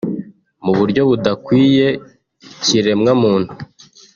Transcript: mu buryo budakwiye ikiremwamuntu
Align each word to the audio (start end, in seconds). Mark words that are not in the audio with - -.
mu 0.63 0.73
buryo 0.79 1.01
budakwiye 1.09 1.87
ikiremwamuntu 2.51 3.51